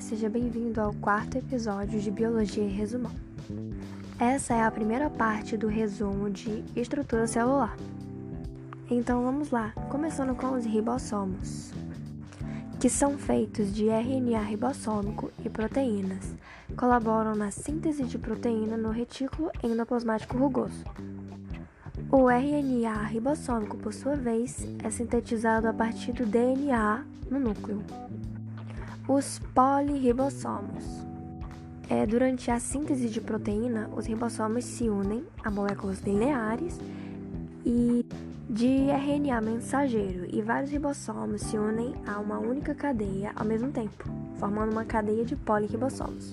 seja 0.00 0.28
bem-vindo 0.28 0.80
ao 0.80 0.92
quarto 0.94 1.38
episódio 1.38 2.00
de 2.00 2.10
Biologia 2.10 2.64
e 2.64 2.68
Resumão. 2.68 3.12
Essa 4.18 4.54
é 4.54 4.62
a 4.62 4.70
primeira 4.70 5.08
parte 5.08 5.56
do 5.56 5.68
resumo 5.68 6.28
de 6.28 6.64
estrutura 6.74 7.26
celular. 7.26 7.76
Então 8.90 9.22
vamos 9.22 9.50
lá, 9.50 9.70
começando 9.88 10.34
com 10.34 10.52
os 10.56 10.64
ribossomos, 10.64 11.72
que 12.80 12.88
são 12.88 13.16
feitos 13.16 13.72
de 13.72 13.88
RNA 13.88 14.40
ribossômico 14.42 15.30
e 15.44 15.48
proteínas, 15.48 16.34
colaboram 16.76 17.34
na 17.34 17.50
síntese 17.50 18.04
de 18.04 18.18
proteína 18.18 18.76
no 18.76 18.90
retículo 18.90 19.50
endoplasmático 19.62 20.36
rugoso. 20.36 20.84
O 22.10 22.28
RNA 22.28 23.04
ribossômico, 23.04 23.76
por 23.76 23.94
sua 23.94 24.16
vez, 24.16 24.66
é 24.82 24.90
sintetizado 24.90 25.68
a 25.68 25.72
partir 25.72 26.12
do 26.12 26.26
DNA 26.26 27.04
no 27.30 27.38
núcleo. 27.38 27.80
Os 29.12 29.40
poliribossomos. 29.40 30.84
É, 31.88 32.06
durante 32.06 32.48
a 32.48 32.60
síntese 32.60 33.08
de 33.08 33.20
proteína, 33.20 33.90
os 33.96 34.06
ribossomos 34.06 34.64
se 34.64 34.88
unem 34.88 35.24
a 35.42 35.50
moléculas 35.50 35.98
lineares 35.98 36.78
e 37.66 38.06
de 38.48 38.86
RNA 38.88 39.40
mensageiro 39.40 40.28
e 40.32 40.40
vários 40.40 40.70
ribossomos 40.70 41.40
se 41.40 41.58
unem 41.58 41.92
a 42.06 42.20
uma 42.20 42.38
única 42.38 42.72
cadeia 42.72 43.32
ao 43.34 43.44
mesmo 43.44 43.72
tempo, 43.72 44.04
formando 44.38 44.70
uma 44.70 44.84
cadeia 44.84 45.24
de 45.24 45.34
poliribossomos. 45.34 46.32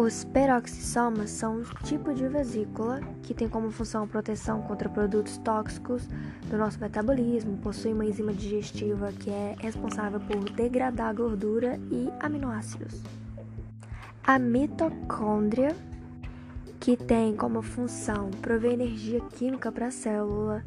Os 0.00 0.24
peroxissomas 0.24 1.28
são 1.28 1.58
um 1.58 1.62
tipo 1.84 2.14
de 2.14 2.26
vesícula 2.26 3.02
que 3.22 3.34
tem 3.34 3.46
como 3.46 3.70
função 3.70 4.08
proteção 4.08 4.62
contra 4.62 4.88
produtos 4.88 5.36
tóxicos 5.36 6.08
do 6.48 6.56
nosso 6.56 6.80
metabolismo, 6.80 7.58
possui 7.58 7.92
uma 7.92 8.06
enzima 8.06 8.32
digestiva 8.32 9.12
que 9.12 9.28
é 9.28 9.54
responsável 9.58 10.18
por 10.18 10.48
degradar 10.52 11.14
gordura 11.14 11.78
e 11.90 12.08
aminoácidos. 12.18 12.98
A 14.24 14.38
mitocôndria, 14.38 15.76
que 16.80 16.96
tem 16.96 17.36
como 17.36 17.60
função 17.60 18.30
prover 18.40 18.72
energia 18.72 19.20
química 19.20 19.70
para 19.70 19.88
a 19.88 19.90
célula, 19.90 20.64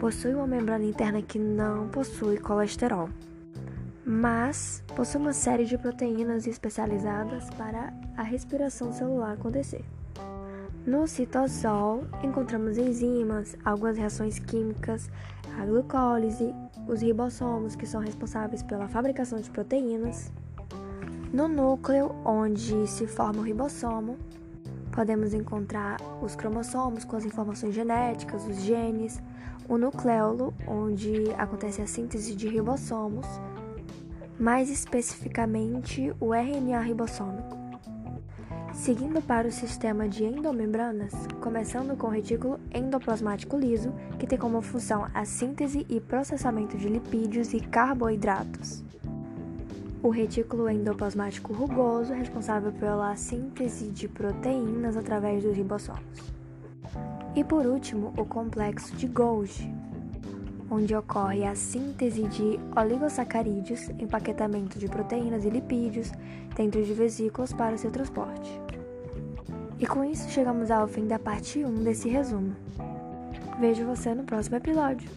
possui 0.00 0.32
uma 0.34 0.46
membrana 0.46 0.86
interna 0.86 1.20
que 1.20 1.38
não 1.38 1.88
possui 1.88 2.38
colesterol 2.38 3.10
mas 4.06 4.82
possui 4.94 5.20
uma 5.20 5.32
série 5.32 5.64
de 5.64 5.78
proteínas 5.78 6.46
especializadas 6.46 7.48
para 7.50 7.92
a 8.16 8.22
respiração 8.22 8.92
celular 8.92 9.32
acontecer. 9.32 9.84
No 10.86 11.06
citosol, 11.06 12.04
encontramos 12.22 12.76
enzimas, 12.76 13.56
algumas 13.64 13.96
reações 13.96 14.38
químicas, 14.38 15.10
a 15.58 15.64
glucólise, 15.64 16.54
os 16.86 17.00
ribossomos, 17.00 17.74
que 17.74 17.86
são 17.86 18.02
responsáveis 18.02 18.62
pela 18.62 18.86
fabricação 18.86 19.40
de 19.40 19.50
proteínas. 19.50 20.30
No 21.32 21.48
núcleo, 21.48 22.14
onde 22.24 22.86
se 22.86 23.06
forma 23.06 23.40
o 23.40 23.44
ribossomo, 23.44 24.18
podemos 24.92 25.32
encontrar 25.32 25.96
os 26.22 26.36
cromossomos 26.36 27.04
com 27.04 27.16
as 27.16 27.24
informações 27.24 27.74
genéticas, 27.74 28.46
os 28.46 28.60
genes, 28.60 29.22
o 29.66 29.78
nucleolo, 29.78 30.52
onde 30.68 31.30
acontece 31.38 31.80
a 31.80 31.86
síntese 31.86 32.34
de 32.34 32.46
ribossomos, 32.46 33.26
mais 34.38 34.68
especificamente 34.68 36.12
o 36.20 36.34
RNA 36.34 36.80
ribossômico. 36.80 37.64
Seguindo 38.72 39.22
para 39.22 39.46
o 39.46 39.52
sistema 39.52 40.08
de 40.08 40.24
endomembranas, 40.24 41.12
começando 41.40 41.96
com 41.96 42.08
o 42.08 42.10
retículo 42.10 42.58
endoplasmático 42.74 43.56
liso, 43.56 43.92
que 44.18 44.26
tem 44.26 44.36
como 44.36 44.60
função 44.60 45.06
a 45.14 45.24
síntese 45.24 45.86
e 45.88 46.00
processamento 46.00 46.76
de 46.76 46.88
lipídios 46.88 47.54
e 47.54 47.60
carboidratos. 47.60 48.82
O 50.02 50.10
retículo 50.10 50.68
endoplasmático 50.68 51.52
rugoso, 51.52 52.12
responsável 52.12 52.72
pela 52.72 53.14
síntese 53.14 53.88
de 53.88 54.08
proteínas 54.08 54.96
através 54.96 55.44
dos 55.44 55.56
ribossomos. 55.56 56.34
E 57.36 57.42
por 57.42 57.64
último, 57.66 58.12
o 58.16 58.24
complexo 58.24 58.94
de 58.96 59.06
Golgi, 59.06 59.72
onde 60.74 60.94
ocorre 60.94 61.44
a 61.44 61.54
síntese 61.54 62.22
de 62.24 62.58
oligosacarídeos, 62.76 63.88
empaquetamento 63.90 64.78
de 64.78 64.88
proteínas 64.88 65.44
e 65.44 65.50
lipídios 65.50 66.10
dentro 66.56 66.82
de 66.82 66.92
vesículas 66.92 67.52
para 67.52 67.76
o 67.76 67.78
seu 67.78 67.90
transporte. 67.90 68.60
E 69.78 69.86
com 69.86 70.04
isso 70.04 70.28
chegamos 70.30 70.70
ao 70.70 70.88
fim 70.88 71.06
da 71.06 71.18
parte 71.18 71.64
1 71.64 71.74
desse 71.84 72.08
resumo. 72.08 72.56
Vejo 73.60 73.86
você 73.86 74.14
no 74.14 74.24
próximo 74.24 74.56
episódio. 74.56 75.08